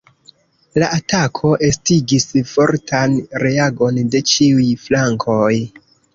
[0.83, 5.55] La atako estigis fortan reagon de ĉiuj flankoj.